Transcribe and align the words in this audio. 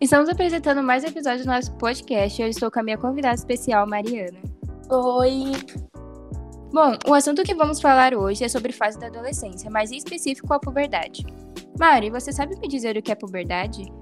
Estamos 0.00 0.28
apresentando 0.28 0.80
mais 0.80 1.02
um 1.02 1.08
episódio 1.08 1.44
do 1.44 1.50
nosso 1.50 1.76
podcast 1.76 2.40
e 2.40 2.44
eu 2.44 2.48
estou 2.48 2.70
com 2.70 2.78
a 2.78 2.82
minha 2.84 2.96
convidada 2.96 3.34
especial, 3.34 3.84
Mariana. 3.84 4.38
Oi! 4.88 5.50
Bom, 6.72 6.96
o 7.08 7.14
assunto 7.14 7.42
que 7.42 7.52
vamos 7.52 7.80
falar 7.80 8.14
hoje 8.14 8.44
é 8.44 8.48
sobre 8.48 8.72
fase 8.72 8.96
da 8.96 9.08
adolescência, 9.08 9.68
mas 9.68 9.90
em 9.90 9.96
específico 9.96 10.54
a 10.54 10.60
puberdade. 10.60 11.26
Mari, 11.76 12.10
você 12.10 12.32
sabe 12.32 12.56
me 12.60 12.68
dizer 12.68 12.96
o 12.96 13.02
que 13.02 13.10
é 13.10 13.16
puberdade? 13.16 13.92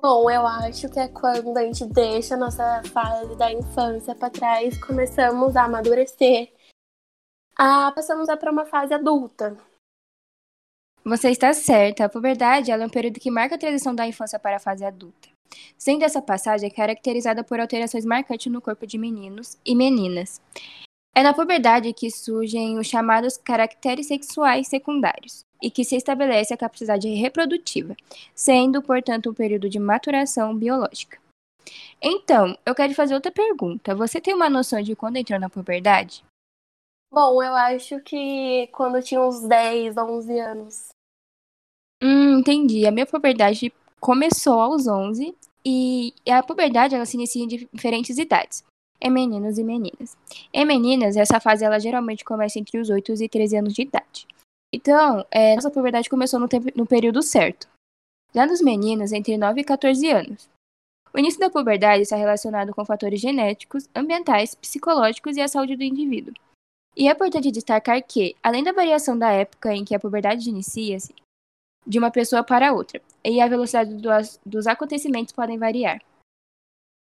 Bom, 0.00 0.30
eu 0.30 0.46
acho 0.46 0.88
que 0.88 1.00
é 1.00 1.08
quando 1.08 1.56
a 1.56 1.64
gente 1.64 1.84
deixa 1.86 2.34
a 2.34 2.38
nossa 2.38 2.82
fase 2.84 3.34
da 3.34 3.52
infância 3.52 4.14
para 4.14 4.30
trás, 4.30 4.78
começamos 4.78 5.56
a 5.56 5.64
amadurecer, 5.64 6.52
a, 7.58 7.90
passamos 7.90 8.28
a 8.28 8.36
para 8.36 8.52
uma 8.52 8.64
fase 8.64 8.94
adulta. 8.94 9.56
Você 11.08 11.30
está 11.30 11.52
certa, 11.52 12.04
a 12.04 12.08
puberdade 12.08 12.72
é 12.72 12.76
um 12.76 12.88
período 12.88 13.20
que 13.20 13.30
marca 13.30 13.54
a 13.54 13.58
transição 13.58 13.94
da 13.94 14.08
infância 14.08 14.40
para 14.40 14.56
a 14.56 14.58
fase 14.58 14.84
adulta. 14.84 15.28
Sendo 15.78 16.02
essa 16.02 16.20
passagem 16.20 16.68
caracterizada 16.68 17.44
por 17.44 17.60
alterações 17.60 18.04
marcantes 18.04 18.52
no 18.52 18.60
corpo 18.60 18.84
de 18.84 18.98
meninos 18.98 19.56
e 19.64 19.76
meninas. 19.76 20.42
É 21.14 21.22
na 21.22 21.32
puberdade 21.32 21.92
que 21.92 22.10
surgem 22.10 22.76
os 22.76 22.88
chamados 22.88 23.36
caracteres 23.36 24.08
sexuais 24.08 24.66
secundários 24.66 25.44
e 25.62 25.70
que 25.70 25.84
se 25.84 25.94
estabelece 25.94 26.52
a 26.52 26.56
capacidade 26.56 27.08
reprodutiva, 27.14 27.94
sendo, 28.34 28.82
portanto, 28.82 29.30
um 29.30 29.34
período 29.34 29.68
de 29.68 29.78
maturação 29.78 30.56
biológica. 30.56 31.18
Então, 32.02 32.58
eu 32.66 32.74
quero 32.74 32.92
fazer 32.94 33.14
outra 33.14 33.30
pergunta. 33.30 33.94
Você 33.94 34.20
tem 34.20 34.34
uma 34.34 34.50
noção 34.50 34.82
de 34.82 34.96
quando 34.96 35.18
entrou 35.18 35.38
na 35.38 35.48
puberdade? 35.48 36.24
Bom, 37.12 37.40
eu 37.40 37.54
acho 37.54 38.00
que 38.00 38.66
quando 38.72 38.96
eu 38.96 39.02
tinha 39.04 39.20
uns 39.20 39.40
10, 39.42 39.96
11 39.96 40.38
anos. 40.40 40.95
Hum, 42.06 42.38
entendi. 42.38 42.86
A 42.86 42.92
minha 42.92 43.04
puberdade 43.04 43.72
começou 43.98 44.60
aos 44.60 44.86
11 44.86 45.34
e 45.64 46.14
a 46.30 46.40
puberdade 46.40 46.94
ela 46.94 47.04
se 47.04 47.16
inicia 47.16 47.42
em 47.42 47.48
diferentes 47.48 48.16
idades. 48.16 48.62
Em 49.00 49.10
meninos 49.10 49.58
e 49.58 49.64
meninas. 49.64 50.16
Em 50.52 50.64
meninas, 50.64 51.16
essa 51.16 51.40
fase 51.40 51.64
ela 51.64 51.80
geralmente 51.80 52.24
começa 52.24 52.60
entre 52.60 52.78
os 52.78 52.90
8 52.90 53.12
e 53.24 53.28
13 53.28 53.56
anos 53.56 53.74
de 53.74 53.82
idade. 53.82 54.24
Então, 54.72 55.26
é, 55.32 55.56
nossa 55.56 55.68
puberdade 55.68 56.08
começou 56.08 56.38
no, 56.38 56.46
tempo, 56.46 56.68
no 56.76 56.86
período 56.86 57.20
certo. 57.22 57.66
Já 58.32 58.46
nos 58.46 58.60
meninos, 58.60 59.10
entre 59.10 59.36
9 59.36 59.62
e 59.62 59.64
14 59.64 60.08
anos. 60.08 60.48
O 61.12 61.18
início 61.18 61.40
da 61.40 61.50
puberdade 61.50 62.02
está 62.02 62.14
relacionado 62.14 62.72
com 62.72 62.84
fatores 62.84 63.20
genéticos, 63.20 63.88
ambientais, 63.96 64.54
psicológicos 64.54 65.36
e 65.36 65.40
a 65.40 65.48
saúde 65.48 65.74
do 65.74 65.82
indivíduo. 65.82 66.34
E 66.96 67.08
é 67.08 67.10
importante 67.10 67.50
destacar 67.50 68.00
que, 68.00 68.36
além 68.40 68.62
da 68.62 68.72
variação 68.72 69.18
da 69.18 69.32
época 69.32 69.74
em 69.74 69.84
que 69.84 69.94
a 69.94 70.00
puberdade 70.00 70.48
inicia-se, 70.48 71.12
de 71.86 71.98
uma 71.98 72.10
pessoa 72.10 72.42
para 72.42 72.72
outra, 72.72 73.00
e 73.24 73.40
a 73.40 73.48
velocidade 73.48 73.94
dos, 73.94 74.40
dos 74.44 74.66
acontecimentos 74.66 75.32
podem 75.32 75.58
variar. 75.58 76.00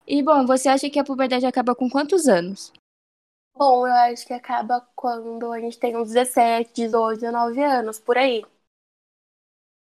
E 0.07 0.21
bom, 0.21 0.45
você 0.45 0.69
acha 0.69 0.89
que 0.89 0.99
a 0.99 1.03
puberdade 1.03 1.45
acaba 1.45 1.73
com 1.75 1.89
quantos 1.89 2.27
anos? 2.27 2.71
Bom, 3.57 3.87
eu 3.87 3.93
acho 3.93 4.27
que 4.27 4.33
acaba 4.33 4.85
quando 4.95 5.51
a 5.51 5.59
gente 5.59 5.79
tem 5.79 5.95
uns 5.95 6.09
17, 6.09 6.73
18, 6.73 7.21
19 7.21 7.63
anos, 7.63 7.99
por 7.99 8.17
aí. 8.17 8.43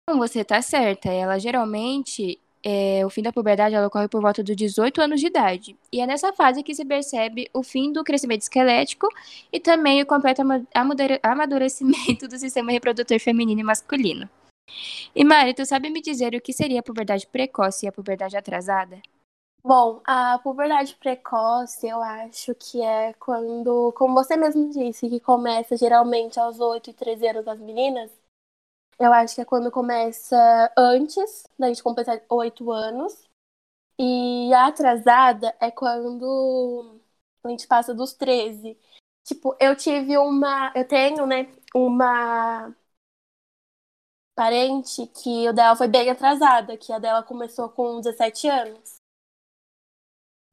Bom, 0.08 0.18
você 0.18 0.44
tá 0.44 0.62
certa. 0.62 1.10
Ela 1.10 1.36
geralmente, 1.38 2.40
é, 2.62 3.04
o 3.04 3.10
fim 3.10 3.22
da 3.22 3.32
puberdade 3.32 3.74
ela 3.74 3.88
ocorre 3.88 4.06
por 4.06 4.22
volta 4.22 4.40
dos 4.42 4.54
18 4.54 5.00
anos 5.02 5.20
de 5.20 5.26
idade. 5.26 5.76
E 5.92 6.00
é 6.00 6.06
nessa 6.06 6.32
fase 6.32 6.62
que 6.62 6.76
se 6.76 6.84
percebe 6.84 7.50
o 7.52 7.62
fim 7.62 7.92
do 7.92 8.04
crescimento 8.04 8.42
esquelético 8.42 9.08
e 9.52 9.58
também 9.58 10.00
o 10.00 10.06
completo 10.06 10.42
amadurecimento 11.22 12.28
do 12.28 12.38
sistema 12.38 12.70
reprodutor 12.70 13.18
feminino 13.18 13.60
e 13.60 13.64
masculino. 13.64 14.30
E 15.14 15.24
Mari, 15.24 15.54
tu 15.54 15.64
sabe 15.66 15.90
me 15.90 16.00
dizer 16.00 16.34
o 16.34 16.40
que 16.40 16.52
seria 16.52 16.80
a 16.80 16.82
puberdade 16.82 17.26
precoce 17.26 17.86
e 17.86 17.88
a 17.88 17.92
puberdade 17.92 18.36
atrasada? 18.36 19.00
Bom, 19.62 20.00
a 20.04 20.38
puberdade 20.38 20.94
precoce, 20.94 21.88
eu 21.88 22.00
acho 22.00 22.54
que 22.54 22.80
é 22.80 23.12
quando, 23.14 23.92
como 23.94 24.14
você 24.14 24.36
mesmo 24.36 24.70
disse, 24.70 25.08
que 25.08 25.18
começa 25.18 25.76
geralmente 25.76 26.38
aos 26.38 26.60
8 26.60 26.90
e 26.90 26.94
13 26.94 27.26
anos 27.28 27.44
das 27.44 27.58
meninas. 27.58 28.10
Eu 28.98 29.12
acho 29.12 29.34
que 29.34 29.40
é 29.42 29.44
quando 29.44 29.70
começa 29.70 30.72
antes 30.76 31.44
da 31.58 31.68
gente 31.68 31.82
completar 31.82 32.22
8 32.28 32.70
anos. 32.72 33.28
E 33.98 34.52
a 34.54 34.68
atrasada 34.68 35.54
é 35.60 35.70
quando 35.70 37.00
a 37.44 37.48
gente 37.50 37.66
passa 37.66 37.94
dos 37.94 38.14
13. 38.14 38.78
Tipo, 39.24 39.56
eu 39.60 39.76
tive 39.76 40.18
uma. 40.18 40.72
Eu 40.76 40.86
tenho, 40.86 41.26
né, 41.26 41.48
uma 41.74 42.74
parente 44.36 45.06
que 45.06 45.48
o 45.48 45.52
dela 45.52 45.74
foi 45.74 45.88
bem 45.88 46.10
atrasada, 46.10 46.76
que 46.76 46.92
a 46.92 46.98
dela 46.98 47.22
começou 47.22 47.70
com 47.70 48.00
17 48.00 48.48
anos. 48.48 48.96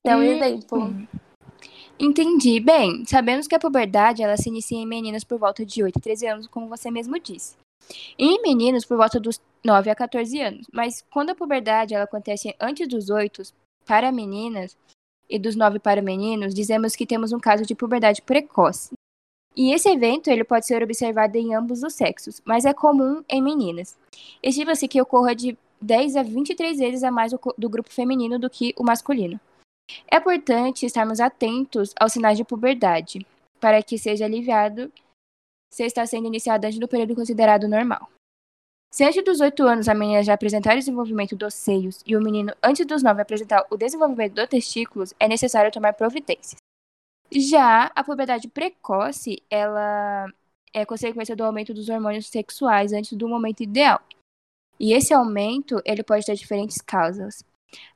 É 0.06 0.16
um 0.16 0.20
hum. 0.20 0.24
exemplo. 0.24 1.08
Entendi. 2.00 2.60
Bem, 2.60 3.06
sabemos 3.06 3.48
que 3.48 3.56
a 3.56 3.60
puberdade 3.60 4.24
ela 4.24 4.38
se 4.38 4.50
inicia 4.50 4.78
em 4.78 4.88
meninas 4.88 5.24
por 5.24 5.38
volta 5.38 5.66
de 5.66 5.84
8 5.84 6.00
a 6.00 6.02
13 6.02 6.28
anos, 6.28 6.48
como 6.48 6.68
você 6.68 6.90
mesmo 6.90 7.20
disse. 7.20 7.56
E 8.18 8.26
em 8.26 8.42
meninos 8.42 8.86
por 8.86 8.98
volta 8.98 9.20
dos 9.20 9.40
9 9.64 9.90
a 9.90 9.96
14 9.96 10.40
anos. 10.42 10.68
Mas 10.72 11.04
quando 11.12 11.32
a 11.32 11.36
puberdade 11.36 11.94
ela 11.94 12.06
acontece 12.06 12.56
antes 12.60 12.88
dos 12.88 13.10
8 13.10 13.44
para 13.86 14.12
meninas 14.12 14.78
e 15.30 15.38
dos 15.38 15.56
9 15.56 15.80
para 15.80 16.02
meninos, 16.02 16.54
dizemos 16.54 16.96
que 16.96 17.06
temos 17.06 17.32
um 17.32 17.40
caso 17.40 17.66
de 17.66 17.76
puberdade 17.76 18.22
precoce. 18.22 18.94
E 19.56 19.72
esse 19.72 19.90
evento 19.90 20.30
ele 20.30 20.44
pode 20.44 20.66
ser 20.66 20.82
observado 20.82 21.38
em 21.38 21.54
ambos 21.54 21.84
os 21.84 21.94
sexos, 21.94 22.42
mas 22.44 22.66
é 22.66 22.74
comum 22.74 23.24
em 23.30 23.42
meninas. 23.42 23.98
Estima-se 24.42 24.88
que 24.88 25.02
ocorra 25.02 25.36
de 25.36 25.58
10 25.80 26.16
a 26.16 26.24
23 26.24 26.80
vezes 26.80 27.04
a 27.04 27.12
mais 27.12 27.34
do 27.58 27.70
grupo 27.70 27.92
feminino 27.92 28.40
do 28.40 28.50
que 28.50 28.74
o 28.78 28.84
masculino. 28.84 29.40
É 30.10 30.18
importante 30.18 30.86
estarmos 30.86 31.20
atentos 31.20 31.94
aos 32.00 32.14
sinais 32.14 32.38
de 32.38 32.44
puberdade, 32.44 33.26
para 33.60 33.84
que 33.84 33.98
seja 33.98 34.26
aliviado 34.26 34.92
se 35.72 35.84
está 35.84 36.06
sendo 36.06 36.28
iniciado 36.28 36.66
antes 36.66 36.80
do 36.80 36.88
período 36.88 37.16
considerado 37.16 37.68
normal. 37.68 38.08
Se 38.92 39.04
antes 39.04 39.24
dos 39.24 39.42
8 39.42 39.64
anos 39.64 39.90
a 39.90 39.94
menina 39.94 40.22
já 40.22 40.36
apresentar 40.36 40.74
o 40.74 40.80
desenvolvimento 40.80 41.36
dos 41.36 41.54
seios 41.56 42.04
e 42.06 42.16
o 42.16 42.22
menino 42.22 42.54
antes 42.62 42.86
dos 42.86 43.02
9 43.02 43.22
apresentar 43.22 43.66
o 43.72 43.76
desenvolvimento 43.76 44.36
dos 44.36 44.48
testículos, 44.48 45.14
é 45.20 45.28
necessário 45.28 45.72
tomar 45.72 45.94
providências. 45.94 46.63
Já 47.36 47.92
a 47.96 48.04
puberdade 48.04 48.48
precoce, 48.48 49.42
ela 49.50 50.32
é 50.74 50.86
consequência 50.86 51.36
do 51.36 51.44
aumento 51.44 51.74
dos 51.74 51.90
hormônios 51.90 52.28
sexuais 52.28 52.94
antes 52.94 53.14
do 53.14 53.28
momento 53.28 53.62
ideal. 53.62 54.02
E 54.80 54.94
esse 54.94 55.14
aumento, 55.14 55.82
ele 55.86 56.04
pode 56.04 56.26
ter 56.26 56.36
diferentes 56.36 56.78
causas. 56.78 57.44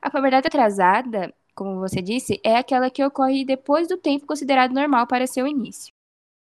A 0.00 0.10
puberdade 0.10 0.46
atrasada, 0.46 1.32
como 1.54 1.78
você 1.78 2.00
disse, 2.00 2.40
é 2.44 2.56
aquela 2.56 2.90
que 2.90 3.04
ocorre 3.04 3.44
depois 3.44 3.88
do 3.88 3.96
tempo 3.96 4.26
considerado 4.26 4.72
normal 4.72 5.06
para 5.06 5.26
seu 5.26 5.46
início. 5.46 5.92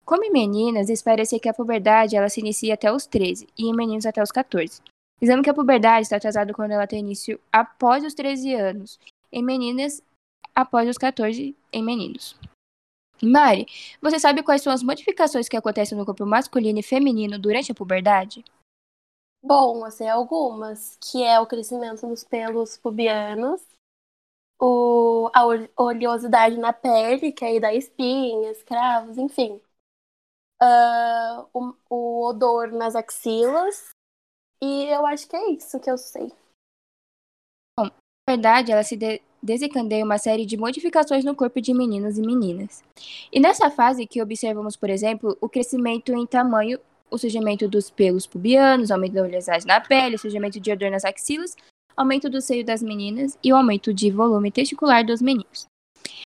Como 0.05 0.25
em 0.25 0.31
meninas, 0.31 0.91
espera-se 0.91 1.41
que 1.41 1.49
a 1.49 1.55
puberdade 1.55 2.15
ela 2.15 2.28
se 2.28 2.41
inicie 2.41 2.71
até 2.71 2.93
os 2.93 3.06
13 3.06 3.49
e 3.56 3.66
em 3.66 3.75
meninos 3.75 4.05
até 4.05 4.22
os 4.22 4.31
14. 4.31 4.83
Dizendo 5.21 5.43
que 5.43 5.49
a 5.49 5.55
puberdade 5.55 6.03
está 6.03 6.16
atrasada 6.16 6.53
quando 6.53 6.72
ela 6.72 6.87
tem 6.87 7.01
início 7.01 7.41
após 7.51 8.05
os 8.05 8.12
13 8.12 8.55
anos, 8.55 8.99
em 9.33 9.43
meninas 9.43 10.03
após 10.55 10.89
os 10.89 10.99
14 10.99 11.56
em 11.72 11.83
meninos. 11.83 12.37
Mari, 13.22 13.66
você 14.00 14.19
sabe 14.19 14.42
quais 14.42 14.62
são 14.62 14.72
as 14.72 14.82
modificações 14.82 15.48
que 15.48 15.56
acontecem 15.56 15.97
no 15.97 16.04
corpo 16.04 16.26
masculino 16.26 16.78
e 16.78 16.82
feminino 16.82 17.38
durante 17.38 17.72
a 17.72 17.75
puberdade? 17.75 18.44
Bom, 19.42 19.84
assim, 19.84 20.08
algumas, 20.08 20.97
que 20.97 21.22
é 21.22 21.38
o 21.38 21.47
crescimento 21.47 22.06
dos 22.06 22.24
pelos 22.24 22.78
pubianos, 22.78 23.60
o, 24.60 25.30
a 25.34 25.44
oleosidade 25.76 26.56
na 26.56 26.72
pele, 26.72 27.32
que 27.32 27.44
aí 27.44 27.60
dá 27.60 27.74
espinhas, 27.74 28.62
cravos, 28.62 29.19
enfim. 29.19 29.60
Uh, 30.62 31.47
o, 31.53 31.74
o 31.91 32.26
odor 32.28 32.72
nas 32.72 32.97
axilas. 32.97 33.91
E 34.62 34.84
eu 34.84 35.06
acho 35.06 35.28
que 35.28 35.36
é 35.36 35.50
isso 35.50 35.78
que 35.78 35.91
eu 35.91 35.98
sei. 35.98 36.32
Bom, 37.78 37.84
na 37.84 37.92
verdade, 38.34 38.72
ela 38.72 38.83
se 38.83 38.97
de 38.97 39.21
desencadeia 39.44 40.04
uma 40.04 40.16
série 40.16 40.46
de 40.46 40.56
modificações 40.56 41.24
no 41.24 41.34
corpo 41.34 41.60
de 41.60 41.74
meninos 41.74 42.16
e 42.16 42.22
meninas. 42.22 42.82
E 43.30 43.38
nessa 43.38 43.70
fase 43.70 44.06
que 44.06 44.22
observamos, 44.22 44.74
por 44.74 44.88
exemplo, 44.88 45.36
o 45.41 45.48
crescimento 45.48 46.12
em 46.12 46.26
tamanho, 46.26 46.78
o 47.10 47.18
surgimento 47.18 47.68
dos 47.68 47.91
pelos 47.91 48.26
pubianos, 48.26 48.91
aumento 48.91 49.12
da 49.12 49.22
oleosidade 49.22 49.66
na 49.66 49.80
pele, 49.80 50.16
surgimento 50.16 50.58
de 50.58 50.72
odor 50.72 50.91
nas 50.91 51.04
axilas, 51.04 51.54
aumento 51.94 52.30
do 52.30 52.41
seio 52.41 52.64
das 52.64 52.82
meninas 52.82 53.38
e 53.44 53.52
o 53.52 53.56
aumento 53.56 53.92
de 53.92 54.10
volume 54.10 54.50
testicular 54.50 55.04
dos 55.04 55.20
meninos. 55.20 55.66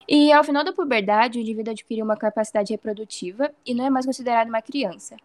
E 0.07 0.31
ao 0.31 0.43
final 0.43 0.63
da 0.63 0.73
puberdade, 0.73 1.37
o 1.37 1.41
indivíduo 1.41 1.71
adquire 1.71 2.01
uma 2.01 2.17
capacidade 2.17 2.73
reprodutiva 2.73 3.51
e 3.65 3.73
não 3.73 3.85
é 3.85 3.89
mais 3.89 4.05
considerado 4.05 4.49
uma 4.49 4.61
criança. 4.61 5.15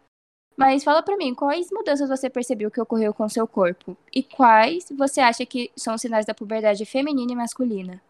Mas 0.60 0.84
fala 0.84 1.02
para 1.02 1.16
mim, 1.16 1.34
quais 1.34 1.72
mudanças 1.72 2.08
você 2.08 2.30
percebeu 2.30 2.70
que 2.70 2.80
ocorreu 2.80 3.12
com 3.12 3.28
seu 3.28 3.48
corpo? 3.48 3.96
E 4.12 4.22
quais 4.22 4.86
você 4.96 5.20
acha 5.20 5.44
que 5.44 5.72
são 5.76 5.98
sinais 5.98 6.24
da 6.24 6.34
puberdade 6.34 6.84
feminina 6.86 7.32
e 7.32 7.36
masculina? 7.36 8.00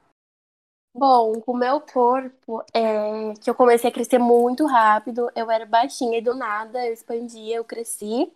Bom, 0.93 1.43
o 1.47 1.57
meu 1.57 1.81
corpo 1.81 2.63
é 2.75 3.35
que 3.41 3.49
eu 3.49 3.55
comecei 3.55 3.91
a 3.91 3.93
crescer 3.93 4.19
muito 4.19 4.67
rápido. 4.67 5.31
Eu 5.37 5.51
era 5.51 5.65
baixinha 5.67 6.19
e 6.19 6.21
do 6.23 6.35
nada 6.35 6.85
eu 6.87 6.93
expandia, 6.93 7.57
eu 7.57 7.65
cresci. 7.65 8.31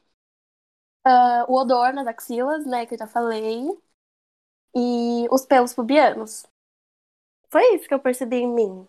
Uh, 1.07 1.45
o 1.49 1.55
odor 1.61 1.93
nas 1.95 2.07
axilas, 2.07 2.65
né, 2.67 2.85
que 2.87 2.95
eu 2.95 2.99
já 2.99 3.07
falei. 3.07 3.69
e 4.75 5.27
os 5.31 5.45
pelos 5.47 5.75
pubianos. 5.75 6.47
Foi 7.51 7.63
isso 7.75 7.89
que 7.89 7.95
eu 7.95 8.01
percebi 8.01 8.37
em 8.37 8.47
mim. 8.55 8.87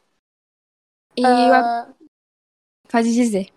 E 1.17 1.21
Ah, 1.23 1.49
eu... 1.49 1.95
pode 2.89 3.13
dizer. 3.13 3.51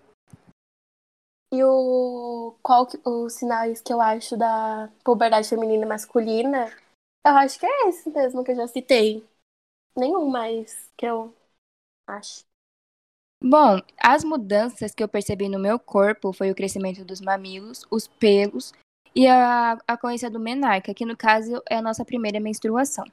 E 1.51 1.63
o 1.65 2.55
qual 2.63 2.87
que- 2.87 3.01
os 3.05 3.35
sinais 3.35 3.81
que 3.81 3.93
eu 3.93 4.01
acho 4.01 4.37
da 4.37 4.91
puberdade 5.05 5.49
feminina 5.49 5.85
e 5.85 5.89
masculina, 5.89 6.67
eu 7.27 7.33
acho 7.33 7.59
que 7.59 7.67
é 7.67 7.89
esse 7.89 8.11
mesmo 8.11 8.45
que 8.45 8.53
eu 8.53 8.57
já 8.57 8.69
citei. 8.69 9.27
Nenhum 9.97 10.29
mais 10.31 10.91
que 10.97 11.07
eu 11.07 11.35
acho. 12.07 12.45
Bom, 13.43 13.81
as 14.01 14.25
mudanças 14.25 14.95
que 14.95 15.03
eu 15.03 15.09
percebi 15.09 15.49
no 15.49 15.59
meu 15.59 15.79
corpo 15.79 16.33
foi 16.33 16.51
o 16.51 16.55
crescimento 16.55 17.05
dos 17.05 17.21
mamilos, 17.21 17.85
os 17.91 18.09
pelos 18.09 18.73
e 19.15 19.27
a, 19.27 19.79
a 19.87 19.95
ocorrência 19.95 20.31
do 20.31 20.41
menarca, 20.41 20.93
que 20.93 21.05
no 21.07 21.17
caso 21.17 21.63
é 21.71 21.77
a 21.77 21.83
nossa 21.83 22.05
primeira 22.05 22.41
menstruação. 22.41 23.05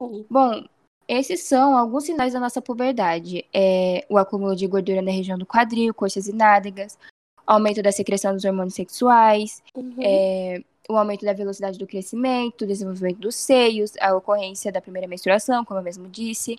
Sim. 0.00 0.26
Bom, 0.28 0.64
esses 1.08 1.42
são 1.44 1.76
alguns 1.76 2.04
sinais 2.04 2.32
da 2.32 2.40
nossa 2.40 2.60
puberdade. 2.60 3.44
É, 3.52 4.04
o 4.08 4.18
acúmulo 4.18 4.54
de 4.56 4.66
gordura 4.66 5.00
na 5.02 5.10
região 5.10 5.38
do 5.38 5.46
quadril, 5.46 5.94
coxas 5.94 6.28
e 6.28 6.32
nádegas, 6.32 6.98
aumento 7.46 7.82
da 7.82 7.92
secreção 7.92 8.34
dos 8.34 8.44
hormônios 8.44 8.74
sexuais, 8.74 9.62
Uhum. 9.74 9.94
é, 10.00 10.62
o 10.88 10.96
aumento 10.96 11.24
da 11.24 11.32
velocidade 11.32 11.78
do 11.78 11.86
crescimento, 11.86 12.62
o 12.62 12.66
desenvolvimento 12.66 13.18
dos 13.18 13.34
seios, 13.36 13.92
a 14.00 14.14
ocorrência 14.14 14.70
da 14.72 14.80
primeira 14.80 15.08
menstruação, 15.08 15.64
como 15.64 15.80
eu 15.80 15.84
mesmo 15.84 16.08
disse, 16.08 16.58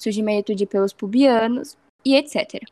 surgimento 0.00 0.54
de 0.54 0.66
pelos 0.66 0.92
pubianos 0.92 1.76
e 2.04 2.14
etc. 2.16 2.62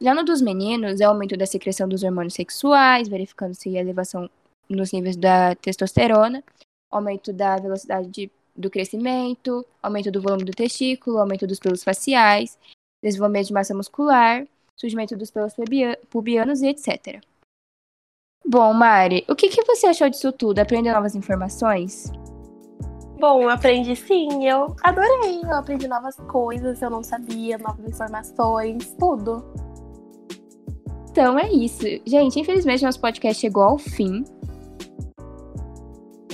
Já 0.00 0.14
no 0.14 0.24
dos 0.24 0.40
meninos, 0.42 1.00
é 1.00 1.06
o 1.06 1.10
aumento 1.10 1.36
da 1.36 1.46
secreção 1.46 1.88
dos 1.88 2.02
hormônios 2.02 2.34
sexuais, 2.34 3.08
verificando-se 3.08 3.76
a 3.76 3.80
elevação 3.80 4.28
nos 4.68 4.92
níveis 4.92 5.16
da 5.16 5.54
testosterona, 5.54 6.42
aumento 6.90 7.32
da 7.32 7.56
velocidade 7.56 8.08
de- 8.08 8.30
do 8.54 8.70
crescimento, 8.70 9.64
aumento 9.82 10.10
do 10.10 10.20
volume 10.20 10.44
do 10.44 10.52
testículo, 10.52 11.18
aumento 11.18 11.46
dos 11.46 11.58
pelos 11.58 11.82
faciais, 11.84 12.58
desenvolvimento 13.02 13.48
de 13.48 13.52
massa 13.52 13.74
muscular, 13.74 14.46
surgimento 14.76 15.16
dos 15.16 15.30
pelos 15.30 15.54
pubia- 15.54 15.98
pubianos 16.10 16.62
e 16.62 16.68
etc. 16.68 17.20
Bom, 18.48 18.72
Mari, 18.72 19.24
o 19.28 19.34
que, 19.34 19.48
que 19.48 19.64
você 19.64 19.86
achou 19.88 20.08
disso 20.08 20.30
tudo? 20.30 20.60
Aprendeu 20.60 20.92
novas 20.94 21.16
informações? 21.16 22.12
Bom, 23.18 23.48
aprendi 23.48 23.96
sim, 23.96 24.46
eu 24.46 24.76
adorei. 24.84 25.40
Eu 25.42 25.54
aprendi 25.56 25.88
novas 25.88 26.16
coisas, 26.16 26.80
eu 26.82 26.90
não 26.90 27.02
sabia, 27.02 27.56
novas 27.58 27.88
informações, 27.88 28.94
tudo. 28.98 29.42
Então 31.10 31.38
é 31.38 31.50
isso. 31.50 31.82
Gente, 32.06 32.38
infelizmente 32.38 32.84
nosso 32.84 33.00
podcast 33.00 33.40
chegou 33.40 33.62
ao 33.62 33.78
fim. 33.78 34.22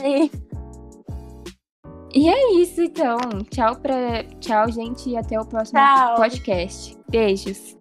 E 0.05 0.29
E 2.15 2.29
é 2.29 2.53
isso, 2.57 2.83
então. 2.83 3.17
Tchau 3.49 3.77
pra. 3.77 4.25
Tchau, 4.41 4.71
gente, 4.71 5.09
e 5.09 5.17
até 5.17 5.41
o 5.41 5.47
próximo 5.47 5.79
Tchau. 5.79 6.17
podcast. 6.17 6.99
Beijos. 7.09 7.77